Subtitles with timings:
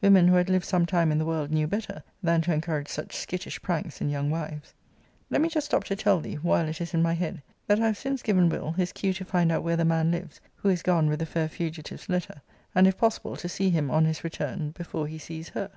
[0.00, 3.14] Women who had lived some time in the world knew better, than to encourage such
[3.14, 4.72] skittish pranks in young wives.
[5.28, 7.88] Let me just stop to tell thee, while it is in my head, that I
[7.88, 8.72] have since given Will.
[8.72, 11.50] his cue to find out where the man lives who is gone with the fair
[11.50, 12.40] fugitive's letter;
[12.74, 15.70] and, if possible, to see him on his return, before he sees her.